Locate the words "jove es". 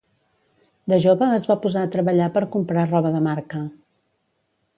1.03-1.45